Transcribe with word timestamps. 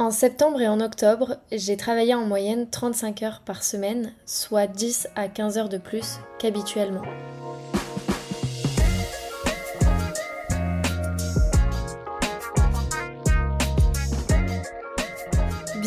En 0.00 0.10
septembre 0.10 0.62
et 0.62 0.68
en 0.68 0.80
octobre, 0.80 1.36
j'ai 1.52 1.76
travaillé 1.76 2.14
en 2.14 2.24
moyenne 2.24 2.70
35 2.70 3.22
heures 3.22 3.42
par 3.44 3.62
semaine, 3.62 4.14
soit 4.24 4.66
10 4.66 5.08
à 5.14 5.28
15 5.28 5.58
heures 5.58 5.68
de 5.68 5.76
plus 5.76 6.20
qu'habituellement. 6.38 7.02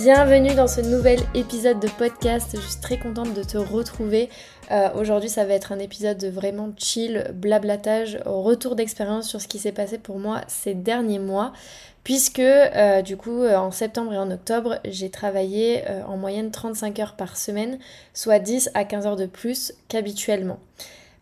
Bienvenue 0.03 0.53
dans 0.53 0.67
ce 0.67 0.81
nouvel 0.81 1.21
épisode 1.33 1.79
de 1.79 1.87
podcast. 1.87 2.49
Je 2.55 2.67
suis 2.67 2.81
très 2.81 2.99
contente 2.99 3.33
de 3.33 3.41
te 3.41 3.55
retrouver. 3.57 4.29
Euh, 4.69 4.89
aujourd'hui, 4.95 5.29
ça 5.29 5.45
va 5.45 5.53
être 5.53 5.71
un 5.71 5.79
épisode 5.79 6.17
de 6.17 6.27
vraiment 6.27 6.73
chill, 6.77 7.31
blablatage, 7.33 8.19
retour 8.25 8.75
d'expérience 8.75 9.29
sur 9.29 9.39
ce 9.39 9.47
qui 9.47 9.59
s'est 9.59 9.71
passé 9.71 9.97
pour 9.97 10.19
moi 10.19 10.41
ces 10.49 10.73
derniers 10.73 11.19
mois. 11.19 11.53
Puisque 12.03 12.39
euh, 12.39 13.01
du 13.01 13.15
coup, 13.15 13.43
euh, 13.43 13.55
en 13.55 13.71
septembre 13.71 14.11
et 14.11 14.17
en 14.17 14.29
octobre, 14.29 14.79
j'ai 14.83 15.09
travaillé 15.09 15.85
en 16.05 16.17
moyenne 16.17 16.51
35 16.51 16.99
heures 16.99 17.15
par 17.15 17.37
semaine, 17.37 17.79
soit 18.13 18.39
10 18.39 18.71
à 18.73 18.83
15 18.83 19.07
heures 19.07 19.15
de 19.15 19.25
plus 19.25 19.73
qu'habituellement. 19.87 20.59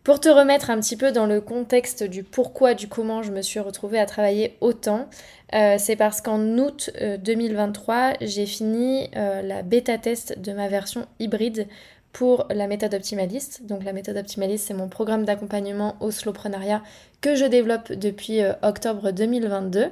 Pour 0.04 0.20
te 0.20 0.30
remettre 0.30 0.72
un 0.72 0.80
petit 0.80 0.98
peu 0.98 1.12
dans 1.12 1.28
le 1.28 1.42
contexte 1.42 2.04
du 2.04 2.24
pourquoi, 2.24 2.74
du 2.74 2.88
comment 2.88 3.22
je 3.22 3.32
me 3.32 3.44
suis 3.44 3.60
retrouvée 3.60 4.00
à 4.00 4.08
travailler 4.08 4.58
autant, 4.60 5.08
euh, 5.54 5.76
c'est 5.78 5.96
parce 5.96 6.22
qu'en 6.22 6.42
août 6.58 6.90
2023, 7.24 7.96
euh, 7.96 8.14
j'ai 8.22 8.48
fini 8.48 9.12
euh, 9.16 9.44
la 9.44 9.62
bêta 9.62 10.00
test 10.00 10.40
de 10.40 10.54
ma 10.54 10.68
version 10.70 11.06
hybride 11.20 11.68
pour 12.14 12.48
la 12.50 12.66
méthode 12.66 12.96
optimaliste. 12.96 13.68
Donc 13.68 13.84
la 13.84 13.94
méthode 13.94 14.18
optimaliste, 14.18 14.66
c'est 14.68 14.74
mon 14.74 14.90
programme 14.90 15.24
d'accompagnement 15.24 15.96
au 16.00 16.10
slowprenariat 16.10 16.82
que 17.22 17.36
je 17.36 17.46
développe 17.46 17.92
depuis 17.92 18.40
octobre 18.64 19.12
2022. 19.12 19.92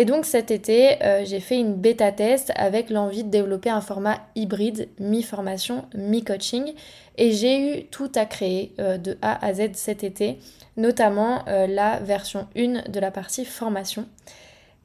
Et 0.00 0.04
donc 0.04 0.26
cet 0.26 0.52
été, 0.52 0.96
j'ai 1.24 1.40
fait 1.40 1.58
une 1.58 1.74
bêta 1.74 2.12
test 2.12 2.52
avec 2.54 2.88
l'envie 2.88 3.24
de 3.24 3.30
développer 3.30 3.68
un 3.68 3.80
format 3.80 4.20
hybride, 4.36 4.88
mi-formation, 5.00 5.86
mi-coaching. 5.96 6.72
Et 7.16 7.32
j'ai 7.32 7.80
eu 7.80 7.84
tout 7.86 8.12
à 8.14 8.24
créer 8.24 8.72
de 8.78 9.18
A 9.22 9.44
à 9.44 9.54
Z 9.54 9.70
cet 9.74 10.04
été, 10.04 10.38
notamment 10.76 11.42
la 11.46 11.98
version 11.98 12.46
1 12.56 12.88
de 12.88 13.00
la 13.00 13.10
partie 13.10 13.44
formation. 13.44 14.06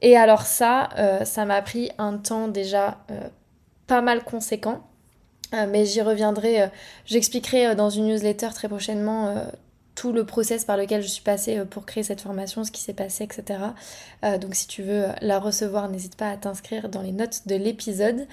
Et 0.04 0.18
alors 0.18 0.42
ça, 0.42 0.90
euh, 1.00 1.24
ça 1.24 1.46
m'a 1.46 1.62
pris 1.62 1.90
un 1.98 2.18
temps 2.18 2.50
déjà 2.50 2.98
euh, 3.10 3.30
pas 3.88 4.02
mal 4.02 4.24
conséquent. 4.24 4.84
Euh, 5.54 5.66
mais 5.70 5.86
j'y 5.86 6.02
reviendrai, 6.02 6.70
j'expliquerai 7.06 7.74
dans 7.76 7.90
une 7.90 8.08
newsletter 8.08 8.50
très 8.54 8.68
prochainement 8.68 9.34
tout 9.96 10.12
le 10.12 10.26
process 10.26 10.66
par 10.66 10.78
lequel 10.78 11.02
je 11.02 11.08
suis 11.08 11.24
passée 11.24 11.62
pour 11.70 11.86
créer 11.86 12.04
cette 12.04 12.22
formation, 12.22 12.64
ce 12.64 12.72
qui 12.72 12.82
s'est 12.82 12.94
passé, 12.94 13.24
etc. 13.24 13.60
donc 14.42 14.56
si 14.56 14.68
tu 14.68 14.82
veux 14.82 15.06
la 15.22 15.40
recevoir, 15.40 15.90
n'hésite 15.90 16.16
pas 16.16 16.30
à 16.30 16.38
t'inscrire 16.38 16.90
dans 16.90 17.02
les 17.02 17.12
notes 17.12 17.42
de 17.48 17.56
l'épisode. 17.56 18.28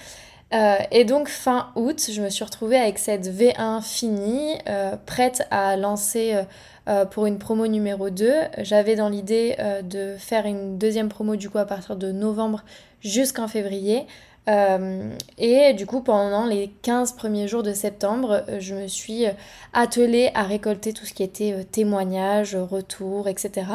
et 0.91 1.05
donc 1.05 1.27
fin 1.27 1.71
août, 1.75 2.09
je 2.11 2.21
me 2.21 2.29
suis 2.29 2.43
retrouvée 2.43 2.77
avec 2.77 2.97
cette 2.97 3.27
V1 3.27 3.81
finie, 3.83 4.57
prête 5.05 5.43
à 5.51 5.77
lancer 5.77 6.43
euh, 6.87 7.05
pour 7.05 7.27
une 7.27 7.37
promo 7.37 7.67
numéro 7.67 8.09
2. 8.09 8.33
J'avais 8.59 8.95
dans 8.95 9.07
l'idée 9.07 9.55
euh, 9.59 9.83
de 9.83 10.15
faire 10.17 10.47
une 10.47 10.79
deuxième 10.79 11.09
promo 11.09 11.35
du 11.35 11.47
coup 11.47 11.59
à 11.59 11.65
partir 11.65 11.95
de 11.95 12.11
novembre 12.11 12.63
jusqu'en 13.01 13.47
février. 13.47 14.07
Euh, 14.49 15.15
et 15.37 15.73
du 15.73 15.85
coup, 15.85 16.01
pendant 16.01 16.45
les 16.45 16.71
15 16.81 17.13
premiers 17.13 17.47
jours 17.47 17.63
de 17.63 17.73
septembre, 17.73 18.43
je 18.59 18.75
me 18.75 18.87
suis 18.87 19.25
attelée 19.73 20.31
à 20.33 20.43
récolter 20.43 20.93
tout 20.93 21.05
ce 21.05 21.13
qui 21.13 21.23
était 21.23 21.65
témoignages, 21.71 22.55
retours, 22.55 23.27
etc. 23.27 23.67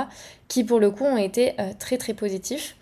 qui 0.49 0.65
pour 0.65 0.81
le 0.81 0.91
coup 0.91 1.05
ont 1.05 1.17
été 1.17 1.55
très 1.79 1.99
très 1.99 2.15
positifs. 2.15 2.77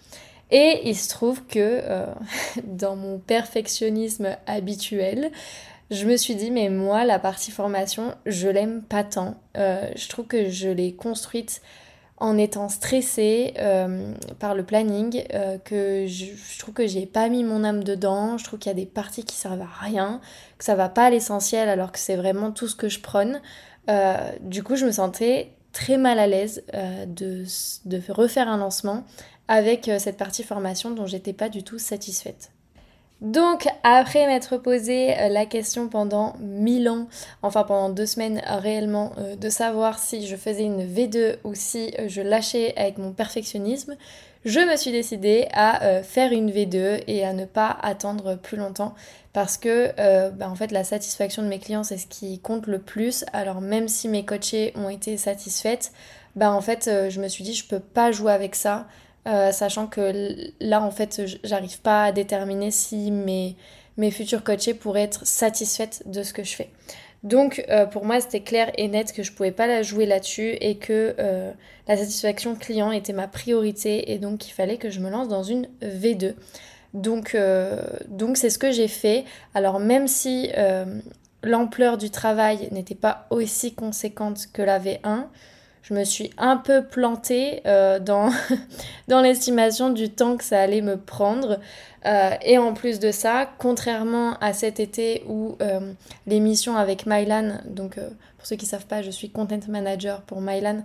Et 0.50 0.80
il 0.84 0.96
se 0.96 1.08
trouve 1.08 1.44
que 1.46 1.82
dans 2.64 2.96
mon 2.96 3.18
perfectionnisme 3.18 4.36
habituel, 4.46 5.30
je 5.90 6.06
me 6.06 6.16
suis 6.16 6.34
dit, 6.34 6.50
mais 6.50 6.68
moi, 6.70 7.04
la 7.04 7.18
partie 7.18 7.50
formation, 7.50 8.14
je 8.26 8.48
l'aime 8.48 8.82
pas 8.82 9.04
tant. 9.04 9.36
Euh, 9.56 9.88
je 9.96 10.08
trouve 10.08 10.26
que 10.26 10.48
je 10.48 10.68
l'ai 10.68 10.94
construite 10.94 11.60
en 12.24 12.38
étant 12.38 12.70
stressée 12.70 13.52
euh, 13.58 14.14
par 14.38 14.54
le 14.54 14.64
planning, 14.64 15.24
euh, 15.34 15.58
que 15.58 16.06
je, 16.06 16.58
trouve 16.58 16.72
que 16.72 16.86
j'ai 16.86 17.04
pas 17.04 17.28
mis 17.28 17.44
mon 17.44 17.64
âme 17.64 17.84
dedans, 17.84 18.38
je 18.38 18.44
trouve 18.44 18.58
qu'il 18.58 18.70
y 18.70 18.74
a 18.74 18.76
des 18.76 18.86
parties 18.86 19.24
qui 19.24 19.36
servent 19.36 19.60
à 19.60 19.68
rien, 19.80 20.22
que 20.56 20.64
ça 20.64 20.74
va 20.74 20.88
pas 20.88 21.04
à 21.04 21.10
l'essentiel 21.10 21.68
alors 21.68 21.92
que 21.92 21.98
c'est 21.98 22.16
vraiment 22.16 22.50
tout 22.50 22.66
ce 22.66 22.76
que 22.76 22.88
je 22.88 23.00
prône. 23.00 23.42
du 24.40 24.62
coup, 24.62 24.76
je 24.76 24.86
me 24.86 24.92
sentais 24.92 25.52
très 25.72 25.98
mal 25.98 26.18
à 26.18 26.26
l'aise 26.26 26.64
de, 27.06 27.44
de 27.84 28.00
refaire 28.12 28.48
un 28.48 28.56
lancement 28.56 29.04
avec 29.46 29.90
cette 29.98 30.16
partie 30.16 30.44
formation 30.44 30.92
dont 30.92 31.06
j'étais 31.06 31.34
pas 31.34 31.50
du 31.50 31.62
tout 31.62 31.78
satisfaite. 31.78 32.53
Donc, 33.20 33.66
après 33.84 34.26
m'être 34.26 34.58
posé 34.58 35.18
euh, 35.18 35.28
la 35.28 35.46
question 35.46 35.88
pendant 35.88 36.34
mille 36.40 36.88
ans, 36.88 37.06
enfin 37.42 37.62
pendant 37.62 37.88
deux 37.88 38.06
semaines 38.06 38.42
réellement, 38.46 39.12
euh, 39.18 39.36
de 39.36 39.48
savoir 39.48 39.98
si 39.98 40.26
je 40.26 40.36
faisais 40.36 40.64
une 40.64 40.84
V2 40.84 41.36
ou 41.44 41.54
si 41.54 41.94
euh, 41.98 42.08
je 42.08 42.20
lâchais 42.20 42.74
avec 42.76 42.98
mon 42.98 43.12
perfectionnisme, 43.12 43.96
je 44.44 44.60
me 44.60 44.76
suis 44.76 44.92
décidée 44.92 45.48
à 45.54 46.02
faire 46.02 46.32
une 46.32 46.50
V2 46.50 47.04
et 47.06 47.24
à 47.24 47.32
ne 47.32 47.46
pas 47.46 47.78
attendre 47.80 48.34
plus 48.34 48.58
longtemps 48.58 48.94
parce 49.32 49.56
que 49.56 49.90
bah, 50.32 50.50
en 50.50 50.54
fait 50.54 50.70
la 50.70 50.84
satisfaction 50.84 51.42
de 51.42 51.48
mes 51.48 51.58
clients 51.58 51.82
c'est 51.82 51.96
ce 51.96 52.06
qui 52.06 52.38
compte 52.40 52.66
le 52.66 52.78
plus. 52.78 53.24
Alors 53.32 53.62
même 53.62 53.88
si 53.88 54.06
mes 54.06 54.26
coachés 54.26 54.74
ont 54.76 54.90
été 54.90 55.16
satisfaites, 55.16 55.92
bah 56.36 56.52
en 56.52 56.60
fait 56.60 56.90
je 57.08 57.20
me 57.22 57.28
suis 57.28 57.42
dit 57.42 57.54
je 57.54 57.66
peux 57.66 57.80
pas 57.80 58.12
jouer 58.12 58.32
avec 58.34 58.54
ça. 58.54 58.86
Euh, 59.26 59.52
sachant 59.52 59.86
que 59.86 60.52
là, 60.60 60.82
en 60.82 60.90
fait, 60.90 61.22
j'arrive 61.44 61.80
pas 61.80 62.04
à 62.04 62.12
déterminer 62.12 62.70
si 62.70 63.10
mes, 63.10 63.56
mes 63.96 64.10
futurs 64.10 64.44
coachés 64.44 64.74
pourraient 64.74 65.02
être 65.02 65.26
satisfaites 65.26 66.02
de 66.06 66.22
ce 66.22 66.32
que 66.32 66.42
je 66.42 66.54
fais. 66.54 66.70
Donc, 67.22 67.64
euh, 67.70 67.86
pour 67.86 68.04
moi, 68.04 68.20
c'était 68.20 68.40
clair 68.40 68.70
et 68.76 68.86
net 68.86 69.12
que 69.12 69.22
je 69.22 69.32
pouvais 69.32 69.50
pas 69.50 69.66
la 69.66 69.82
jouer 69.82 70.04
là-dessus 70.04 70.50
et 70.60 70.76
que 70.76 71.14
euh, 71.18 71.52
la 71.88 71.96
satisfaction 71.96 72.54
client 72.54 72.92
était 72.92 73.14
ma 73.14 73.26
priorité 73.26 74.12
et 74.12 74.18
donc 74.18 74.46
il 74.46 74.50
fallait 74.50 74.76
que 74.76 74.90
je 74.90 75.00
me 75.00 75.08
lance 75.08 75.28
dans 75.28 75.42
une 75.42 75.68
V2. 75.82 76.34
Donc, 76.92 77.36
donc 78.08 78.36
c'est 78.36 78.50
ce 78.50 78.58
que 78.58 78.70
j'ai 78.70 78.86
fait. 78.86 79.24
Alors, 79.54 79.80
même 79.80 80.06
si 80.06 80.50
l'ampleur 81.42 81.98
du 81.98 82.10
travail 82.10 82.68
n'était 82.70 82.94
pas 82.94 83.26
aussi 83.30 83.74
conséquente 83.74 84.46
que 84.52 84.62
la 84.62 84.78
V1, 84.78 85.26
je 85.84 85.92
me 85.92 86.04
suis 86.04 86.30
un 86.38 86.56
peu 86.56 86.82
plantée 86.82 87.60
euh, 87.66 87.98
dans, 88.00 89.20
l'estimation 89.20 89.90
du 89.90 90.10
temps 90.10 90.36
que 90.36 90.44
ça 90.44 90.60
allait 90.60 90.80
me 90.80 90.96
prendre. 90.96 91.60
Euh, 92.06 92.30
et 92.42 92.58
en 92.58 92.74
plus 92.74 92.98
de 92.98 93.10
ça, 93.10 93.48
contrairement 93.58 94.36
à 94.40 94.52
cet 94.52 94.80
été 94.80 95.24
où 95.28 95.56
euh, 95.60 95.92
l'émission 96.26 96.76
avec 96.76 97.06
Mylan, 97.06 97.60
donc 97.66 97.98
pour 98.44 98.50
ceux 98.50 98.56
qui 98.56 98.66
ne 98.66 98.70
savent 98.72 98.84
pas, 98.84 99.00
je 99.00 99.10
suis 99.10 99.30
content 99.30 99.58
manager 99.68 100.20
pour 100.20 100.42
Mylan, 100.42 100.84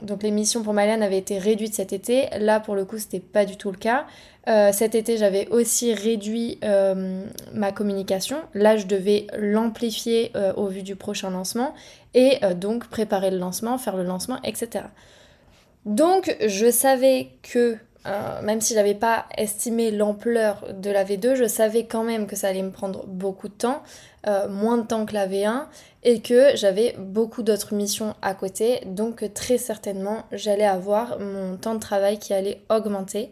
donc 0.00 0.22
l'émission 0.22 0.62
pour 0.62 0.74
Mylan 0.74 1.02
avait 1.02 1.18
été 1.18 1.36
réduite 1.38 1.74
cet 1.74 1.92
été. 1.92 2.28
Là, 2.38 2.60
pour 2.60 2.76
le 2.76 2.84
coup, 2.84 2.98
c'était 2.98 3.18
pas 3.18 3.44
du 3.44 3.56
tout 3.56 3.72
le 3.72 3.76
cas. 3.76 4.06
cet 4.46 4.94
été, 4.94 5.16
j'avais 5.16 5.48
aussi 5.48 5.92
réduit 5.92 6.60
ma 7.52 7.72
communication. 7.72 8.36
Là, 8.54 8.76
je 8.76 8.86
devais 8.86 9.26
l'amplifier 9.36 10.30
au 10.56 10.68
vu 10.68 10.84
du 10.84 10.94
prochain 10.94 11.30
lancement 11.30 11.74
et 12.14 12.38
donc 12.54 12.86
préparer 12.86 13.32
le 13.32 13.38
lancement, 13.38 13.76
faire 13.76 13.96
le 13.96 14.04
lancement, 14.04 14.38
etc. 14.44 14.84
Donc, 15.84 16.36
je 16.46 16.70
savais 16.70 17.30
que 17.42 17.76
euh, 18.06 18.42
même 18.42 18.60
si 18.60 18.74
j'avais 18.74 18.94
pas 18.94 19.26
estimé 19.36 19.90
l'ampleur 19.92 20.66
de 20.74 20.90
la 20.90 21.04
V2, 21.04 21.34
je 21.34 21.46
savais 21.46 21.86
quand 21.86 22.02
même 22.02 22.26
que 22.26 22.34
ça 22.34 22.48
allait 22.48 22.62
me 22.62 22.72
prendre 22.72 23.06
beaucoup 23.06 23.48
de 23.48 23.54
temps, 23.54 23.82
euh, 24.26 24.48
moins 24.48 24.78
de 24.78 24.86
temps 24.86 25.06
que 25.06 25.14
la 25.14 25.26
V1, 25.26 25.66
et 26.04 26.20
que 26.20 26.56
j'avais 26.56 26.94
beaucoup 26.98 27.42
d'autres 27.42 27.74
missions 27.74 28.14
à 28.22 28.34
côté, 28.34 28.80
donc 28.86 29.32
très 29.34 29.58
certainement 29.58 30.24
j'allais 30.32 30.64
avoir 30.64 31.18
mon 31.20 31.56
temps 31.56 31.74
de 31.74 31.80
travail 31.80 32.18
qui 32.18 32.34
allait 32.34 32.60
augmenter. 32.68 33.30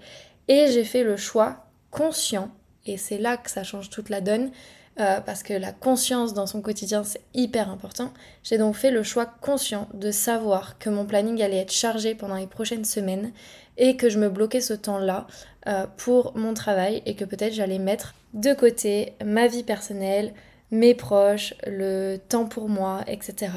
Et 0.48 0.66
j'ai 0.72 0.84
fait 0.84 1.02
le 1.02 1.16
choix 1.16 1.64
conscient, 1.90 2.50
et 2.86 2.96
c'est 2.96 3.18
là 3.18 3.36
que 3.36 3.50
ça 3.50 3.62
change 3.62 3.90
toute 3.90 4.08
la 4.08 4.20
donne, 4.20 4.50
euh, 4.98 5.20
parce 5.20 5.42
que 5.42 5.54
la 5.54 5.72
conscience 5.72 6.34
dans 6.34 6.46
son 6.46 6.60
quotidien 6.60 7.04
c'est 7.04 7.22
hyper 7.32 7.70
important. 7.70 8.12
J'ai 8.42 8.58
donc 8.58 8.74
fait 8.74 8.90
le 8.90 9.02
choix 9.02 9.24
conscient 9.24 9.88
de 9.94 10.10
savoir 10.10 10.78
que 10.78 10.90
mon 10.90 11.06
planning 11.06 11.40
allait 11.40 11.58
être 11.58 11.72
chargé 11.72 12.14
pendant 12.14 12.34
les 12.34 12.48
prochaines 12.48 12.84
semaines 12.84 13.32
et 13.78 13.96
que 13.96 14.10
je 14.10 14.18
me 14.18 14.28
bloquais 14.28 14.60
ce 14.60 14.74
temps-là 14.74 15.26
euh, 15.68 15.86
pour 15.96 16.36
mon 16.36 16.52
travail 16.54 17.02
et 17.06 17.14
que 17.14 17.24
peut-être 17.24 17.54
j'allais 17.54 17.78
mettre 17.78 18.14
de 18.34 18.52
côté 18.52 19.14
ma 19.24 19.46
vie 19.46 19.62
personnelle, 19.62 20.34
mes 20.70 20.94
proches, 20.94 21.54
le 21.66 22.16
temps 22.16 22.46
pour 22.46 22.68
moi, 22.68 23.00
etc. 23.06 23.52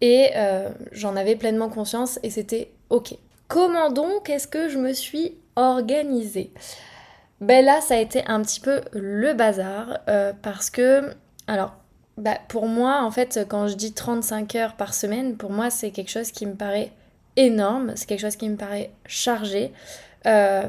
Et 0.00 0.30
euh, 0.36 0.68
j'en 0.92 1.16
avais 1.16 1.36
pleinement 1.36 1.68
conscience 1.68 2.18
et 2.22 2.30
c'était 2.30 2.72
ok. 2.90 3.14
Comment 3.48 3.90
donc 3.90 4.30
est-ce 4.30 4.48
que 4.48 4.68
je 4.68 4.78
me 4.78 4.92
suis 4.92 5.36
organisée? 5.56 6.52
Ben 7.40 7.64
là, 7.64 7.80
ça 7.80 7.94
a 7.94 7.98
été 7.98 8.24
un 8.26 8.42
petit 8.42 8.60
peu 8.60 8.80
le 8.92 9.34
bazar 9.34 9.98
euh, 10.08 10.32
parce 10.42 10.70
que, 10.70 11.10
alors, 11.46 11.74
bah, 12.16 12.38
pour 12.48 12.66
moi, 12.66 13.02
en 13.02 13.10
fait, 13.10 13.40
quand 13.48 13.68
je 13.68 13.74
dis 13.74 13.92
35 13.92 14.54
heures 14.54 14.76
par 14.76 14.94
semaine, 14.94 15.36
pour 15.36 15.50
moi, 15.50 15.70
c'est 15.70 15.90
quelque 15.90 16.10
chose 16.10 16.30
qui 16.30 16.46
me 16.46 16.54
paraît 16.54 16.92
énorme, 17.36 17.92
c'est 17.96 18.06
quelque 18.06 18.20
chose 18.20 18.36
qui 18.36 18.48
me 18.48 18.56
paraît 18.56 18.90
chargé. 19.06 19.72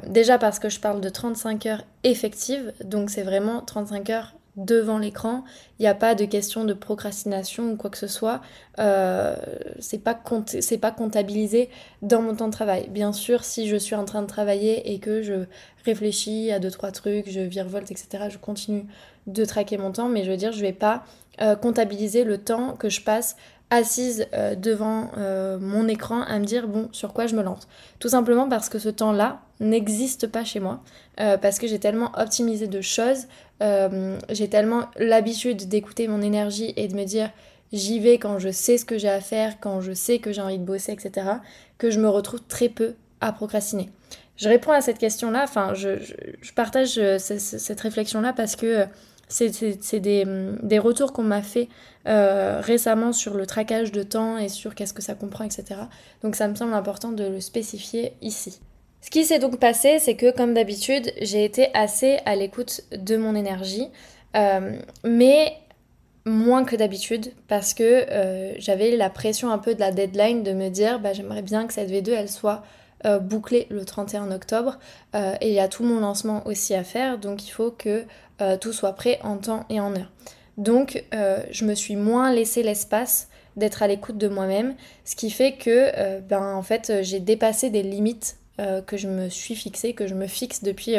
déjà 0.08 0.40
parce 0.40 0.60
que 0.60 0.70
je 0.70 0.80
parle 0.80 1.02
de 1.02 1.10
35 1.10 1.66
heures 1.68 1.84
effectives, 2.04 2.74
donc 2.84 3.10
c'est 3.10 3.22
vraiment 3.22 3.62
35 3.62 4.10
heures 4.10 4.34
devant 4.56 4.98
l'écran. 4.98 5.44
Il 5.80 5.84
n'y 5.84 5.88
a 5.88 5.96
pas 5.96 6.16
de 6.16 6.26
question 6.26 6.64
de 6.64 6.74
procrastination 6.74 7.72
ou 7.72 7.76
quoi 7.76 7.90
que 7.90 7.98
ce 7.98 8.08
soit. 8.08 8.42
Euh, 8.80 9.36
c'est 9.80 10.00
pas, 10.00 10.14
pas 10.14 10.92
comptabilisé 10.92 11.70
dans 12.02 12.22
mon 12.22 12.36
temps 12.36 12.48
de 12.48 12.54
travail. 12.54 12.88
Bien 12.90 13.14
sûr, 13.14 13.44
si 13.44 13.68
je 13.68 13.76
suis 13.76 13.96
en 13.96 14.06
train 14.06 14.22
de 14.22 14.28
travailler 14.28 14.94
et 14.94 15.00
que 15.00 15.22
je 15.22 15.46
réfléchis 15.86 16.52
à 16.52 16.60
deux, 16.60 16.72
trois 16.72 16.92
trucs, 16.92 17.30
je 17.30 17.42
virevolte, 17.42 17.92
etc., 17.92 18.26
je 18.30 18.38
continue 18.38 18.86
de 19.28 19.46
traquer 19.46 19.78
mon 19.78 19.92
temps, 19.92 20.10
mais 20.10 20.24
je 20.24 20.32
veux 20.32 20.38
dire, 20.38 20.52
je 20.52 20.62
vais 20.62 20.74
pas 20.74 21.04
euh, 21.42 21.56
comptabiliser 21.56 22.24
le 22.24 22.38
temps 22.38 22.76
que 22.76 22.90
je 22.90 23.02
passe 23.02 23.38
assise 23.70 24.28
euh, 24.34 24.56
devant 24.56 25.10
euh, 25.18 25.58
mon 25.60 25.88
écran 25.88 26.22
à 26.22 26.38
me 26.40 26.46
dire 26.46 26.68
bon 26.68 26.90
sur 26.92 27.14
quoi 27.14 27.28
je 27.28 27.36
me 27.36 27.44
lance. 27.44 27.68
Tout 28.00 28.10
simplement 28.10 28.48
parce 28.48 28.70
que 28.70 28.80
ce 28.80 28.90
temps-là 28.90 29.42
n'existe 29.60 30.28
pas 30.28 30.44
chez 30.44 30.60
moi, 30.60 30.82
parce 31.16 31.58
que 31.58 31.68
j'ai 31.68 31.80
tellement 31.80 32.12
optimisé 32.18 32.68
de 32.68 32.82
choses, 32.82 33.28
j'ai 33.62 34.50
tellement 34.50 34.90
l'habitude 34.98 35.70
d'écouter 35.70 36.10
mon 36.10 36.22
énergie 36.22 36.74
et 36.76 36.90
de 36.90 36.96
me 36.96 37.06
dire 37.06 37.30
j'y 37.72 38.00
vais 38.00 38.18
quand 38.18 38.40
je 38.40 38.50
sais 38.50 38.78
ce 38.78 38.84
que 38.84 38.98
j'ai 38.98 39.10
à 39.10 39.22
faire, 39.22 39.60
quand 39.62 39.80
je 39.80 39.94
sais 39.94 40.20
que 40.20 40.34
j'ai 40.34 40.42
envie 40.42 40.60
de 40.60 40.66
bosser, 40.66 40.92
etc., 40.92 41.28
que 41.78 41.92
je 41.92 42.00
me 42.00 42.10
retrouve 42.10 42.42
très 42.42 42.68
peu 42.68 42.96
à 43.22 43.32
procrastiner. 43.32 43.90
Je 44.36 44.50
réponds 44.50 44.72
à 44.72 44.82
cette 44.82 44.98
question-là, 44.98 45.44
enfin 45.44 45.74
je, 45.74 45.98
partage 46.56 47.00
cette 47.18 47.80
réflexion-là 47.80 48.34
parce 48.34 48.56
que 48.56 48.86
c'est 49.28 50.00
des, 50.00 50.80
retours 50.80 51.14
qu'on 51.14 51.24
m'a 51.24 51.42
fait 51.42 51.70
euh, 52.08 52.60
récemment 52.62 53.14
sur 53.14 53.34
le 53.34 53.46
traquage 53.46 53.92
de 53.92 54.04
temps 54.04 54.38
et 54.38 54.50
sur 54.50 54.76
qu'est-ce 54.76 54.94
que 54.94 55.02
ça 55.02 55.16
comprend, 55.16 55.44
etc. 55.44 55.82
Donc 56.22 56.36
ça 56.36 56.48
me 56.48 56.56
semble 56.56 56.74
important 56.74 57.12
de 57.12 57.24
le 57.24 57.40
spécifier 57.40 58.14
ici. 58.22 58.60
Ce 59.02 59.10
qui 59.10 59.26
s'est 59.26 59.40
donc 59.40 59.60
passé, 59.60 60.00
c'est 60.00 60.16
que 60.16 60.32
comme 60.36 60.54
d'habitude, 60.54 61.12
j'ai 61.22 61.44
été 61.44 61.68
assez 61.74 62.20
à 62.26 62.36
l'écoute 62.36 62.82
de 62.92 63.18
mon 63.18 63.36
énergie, 63.36 63.90
euh, 64.36 64.78
mais 65.04 65.58
moins 66.26 66.64
que 66.64 66.76
d'habitude 66.76 67.34
parce 67.48 67.74
que 67.74 67.84
euh, 67.84 68.54
j'avais 68.58 68.96
la 68.96 69.10
pression 69.10 69.52
un 69.52 69.58
peu 69.58 69.76
de 69.76 69.80
la 69.80 69.92
deadline 69.92 70.44
de 70.44 70.54
me 70.54 70.70
dire 70.70 71.00
bah, 71.00 71.12
j'aimerais 71.12 71.42
bien 71.42 71.68
que 71.68 71.74
cette 71.74 71.90
V2 71.90 72.12
elle 72.12 72.30
soit 72.30 72.64
bouclée 73.22 73.68
le 73.70 73.86
31 73.86 74.32
octobre 74.32 74.80
et 75.14 75.50
il 75.50 75.54
y 75.54 75.60
a 75.60 75.68
tout 75.68 75.84
mon 75.84 76.00
lancement 76.00 76.46
aussi 76.48 76.74
à 76.74 76.84
faire 76.84 77.18
donc 77.18 77.48
il 77.48 77.52
faut 77.52 77.72
que 77.72 78.06
euh, 78.42 78.58
tout 78.58 78.74
soit 78.74 78.94
prêt 78.94 79.20
en 79.24 79.38
temps 79.38 79.66
et 79.70 79.80
en 79.80 79.96
heure. 79.96 80.12
Donc 80.58 81.04
euh, 81.14 81.40
je 81.52 81.66
me 81.66 81.76
suis 81.76 81.96
moins 81.96 82.32
laissé 82.32 82.64
l'espace 82.64 83.30
d'être 83.58 83.84
à 83.84 83.88
l'écoute 83.88 84.18
de 84.18 84.28
moi-même, 84.28 84.76
ce 85.06 85.16
qui 85.16 85.30
fait 85.30 85.54
que 85.54 85.92
euh, 85.98 86.20
ben, 86.20 86.56
en 86.56 86.64
fait 86.64 87.04
j'ai 87.04 87.20
dépassé 87.20 87.70
des 87.70 87.84
limites 87.84 88.38
que 88.86 88.98
je 88.98 89.08
me 89.08 89.30
suis 89.30 89.56
fixées, 89.56 89.94
que 89.94 90.06
je 90.06 90.14
me 90.14 90.28
fixe 90.28 90.62
depuis 90.62 90.94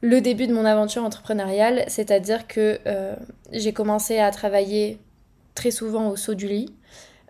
le 0.00 0.20
début 0.22 0.46
de 0.46 0.54
mon 0.54 0.64
aventure 0.64 1.04
entrepreneuriale, 1.04 1.84
c'est-à-dire 1.88 2.46
que 2.46 2.80
j'ai 3.52 3.74
commencé 3.74 4.18
à 4.18 4.30
travailler 4.30 4.98
très 5.54 5.70
souvent 5.70 6.08
au 6.08 6.16
saut 6.16 6.32
du 6.32 6.48
lit. 6.48 6.74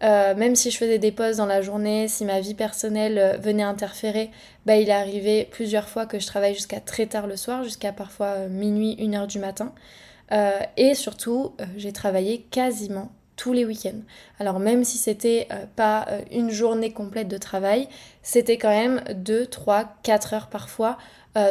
Même 0.03 0.57
si 0.57 0.71
je 0.71 0.77
faisais 0.77 0.99
des 0.99 1.13
pauses 1.13 1.39
dans 1.39 1.47
la 1.47 1.63
journée, 1.63 2.09
si 2.09 2.25
ma 2.25 2.41
vie 2.41 2.55
personnelle 2.55 3.39
venait 3.43 3.63
interférer, 3.63 4.31
bah, 4.67 4.77
il 4.77 4.89
est 4.89 4.93
arrivé 4.93 5.49
plusieurs 5.49 5.89
fois 5.89 6.07
que 6.07 6.19
je 6.19 6.27
travaille 6.27 6.55
jusqu'à 6.55 6.81
très 6.81 7.07
tard 7.07 7.29
le 7.29 7.37
soir, 7.37 7.63
jusqu'à 7.63 7.93
parfois 7.93 8.27
euh, 8.27 8.49
minuit, 8.49 8.95
une 8.99 9.15
heure 9.15 9.29
du 9.29 9.39
matin. 9.39 9.73
Euh, 10.33 10.59
et 10.77 10.95
surtout, 10.95 11.55
euh, 11.61 11.65
j'ai 11.77 11.93
travaillé 11.93 12.41
quasiment 12.51 13.13
tous 13.37 13.53
les 13.53 13.65
week-ends. 13.65 14.01
Alors 14.41 14.59
même 14.59 14.83
si 14.83 14.99
c'était 14.99 15.47
pas 15.77 16.07
une 16.33 16.51
journée 16.51 16.91
complète 16.91 17.29
de 17.29 17.37
travail, 17.37 17.87
c'était 18.23 18.57
quand 18.57 18.71
même 18.71 19.05
2, 19.15 19.47
3, 19.47 19.85
4 20.03 20.33
heures 20.33 20.47
parfois 20.49 20.97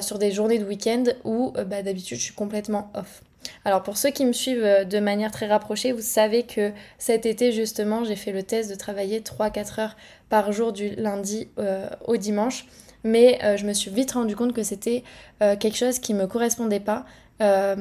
sur 0.02 0.18
des 0.18 0.32
journées 0.32 0.58
de 0.58 0.66
week-end 0.66 1.04
où 1.26 1.52
bah, 1.52 1.84
d'habitude 1.84 2.18
je 2.18 2.24
suis 2.24 2.34
complètement 2.34 2.90
off. 2.96 3.22
Alors 3.64 3.84
pour 3.84 3.98
ceux 3.98 4.12
qui 4.12 4.26
me 4.26 4.34
suivent 4.34 4.86
de 4.88 5.00
manière 5.00 5.32
très 5.32 5.48
rapprochée, 5.48 5.92
vous 5.92 6.02
savez 6.02 6.44
que 6.44 6.72
cet 6.98 7.26
été 7.26 7.52
justement 7.52 8.04
j'ai 8.04 8.16
fait 8.16 8.32
le 8.32 8.44
test 8.44 8.70
de 8.70 8.76
travailler 8.76 9.22
3-4 9.22 9.82
heures 9.82 9.96
par 10.30 10.52
jour 10.52 10.74
du 10.74 10.90
lundi 10.96 11.48
au 12.06 12.18
dimanche 12.18 12.66
mais 13.06 13.40
euh, 13.44 13.56
je 13.56 13.66
me 13.66 13.72
suis 13.72 13.92
vite 13.92 14.12
rendu 14.12 14.36
compte 14.36 14.52
que 14.52 14.64
c'était 14.64 15.04
euh, 15.42 15.56
quelque 15.56 15.78
chose 15.78 16.00
qui 16.00 16.14
me 16.14 16.28
correspondait 16.28 16.82
pas. 16.82 17.06
Euh, 17.42 17.76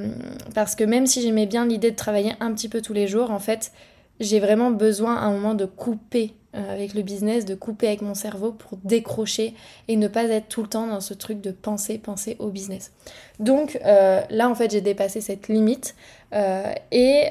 parce 0.55 0.75
que 0.75 0.85
même 0.85 1.07
si 1.07 1.23
j'aimais 1.23 1.47
bien 1.47 1.65
l'idée 1.65 1.91
de 1.91 1.97
travailler 1.97 2.35
un 2.41 2.53
petit 2.53 2.69
peu 2.69 2.83
tous 2.83 2.93
les 2.93 3.09
jours, 3.09 3.31
en 3.31 3.39
fait, 3.39 3.73
j'ai 4.21 4.41
vraiment 4.41 4.71
besoin 4.71 5.17
à 5.17 5.25
un 5.25 5.33
moment 5.33 5.55
de 5.55 5.65
couper 5.65 6.35
avec 6.53 6.95
le 6.95 7.03
business, 7.03 7.45
de 7.45 7.57
couper 7.57 7.89
avec 7.89 8.01
mon 8.01 8.15
cerveau 8.15 8.53
pour 8.53 8.79
décrocher 8.85 9.55
et 9.89 9.97
ne 9.97 10.07
pas 10.07 10.23
être 10.23 10.49
tout 10.49 10.63
le 10.63 10.69
temps 10.69 10.87
dans 10.87 11.01
ce 11.01 11.13
truc 11.13 11.41
de 11.41 11.51
penser, 11.51 11.99
penser 11.99 12.37
au 12.39 12.47
business. 12.47 12.93
Donc 13.41 13.77
là, 13.83 14.49
en 14.49 14.55
fait, 14.55 14.71
j'ai 14.71 14.81
dépassé 14.81 15.21
cette 15.21 15.49
limite 15.49 15.97
et 16.33 17.25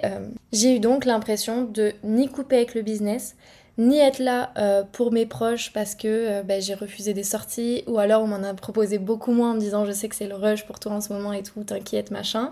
j'ai 0.52 0.76
eu 0.76 0.80
donc 0.82 1.06
l'impression 1.06 1.64
de 1.64 1.94
ni 2.04 2.28
couper 2.28 2.58
avec 2.58 2.76
le 2.76 2.82
business, 2.82 3.38
ni 3.78 3.98
être 3.98 4.20
là 4.20 4.52
euh, 4.58 4.84
pour 4.92 5.12
mes 5.12 5.26
proches 5.26 5.74
parce 5.74 5.96
que 5.96 6.08
euh, 6.08 6.44
bah, 6.44 6.60
j'ai 6.60 6.76
refusé 6.76 7.14
des 7.14 7.24
sorties 7.24 7.84
ou 7.88 7.98
alors 7.98 8.22
on 8.22 8.28
m'en 8.28 8.44
a 8.44 8.54
proposé 8.54 9.00
beaucoup 9.00 9.32
moins 9.32 9.52
en 9.52 9.54
me 9.56 9.60
disant 9.60 9.86
je 9.86 9.92
sais 9.92 10.08
que 10.10 10.16
c'est 10.16 10.28
le 10.28 10.36
rush 10.36 10.66
pour 10.66 10.80
toi 10.80 10.94
en 10.94 11.02
ce 11.02 11.12
moment 11.12 11.34
et 11.34 11.44
tout, 11.44 11.64
t'inquiète, 11.64 12.12
machin. 12.12 12.52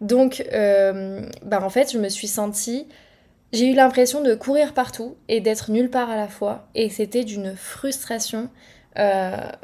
Donc 0.00 0.44
euh, 0.52 1.22
bah, 1.44 1.62
en 1.62 1.70
fait 1.70 1.92
je 1.92 1.98
me 1.98 2.08
suis 2.08 2.26
sentie, 2.26 2.86
j'ai 3.56 3.70
eu 3.70 3.74
l'impression 3.74 4.22
de 4.22 4.34
courir 4.34 4.74
partout 4.74 5.16
et 5.28 5.40
d'être 5.40 5.70
nulle 5.70 5.90
part 5.90 6.10
à 6.10 6.16
la 6.16 6.28
fois 6.28 6.68
et 6.74 6.88
c'était 6.88 7.24
d'une 7.24 7.56
frustration 7.56 8.48